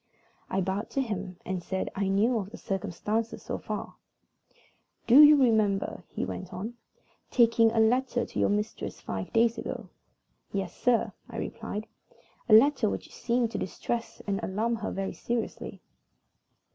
[0.49, 3.97] I bowed to him and said I knew of the circumstances so far.
[5.05, 6.73] "Do you remember," he went on,
[7.29, 9.89] "taking a letter to your mistress five days ago?"
[10.51, 11.85] "Yes, sir," I replied;
[12.49, 15.81] "a letter which seemed to distress and alarm her very seriously."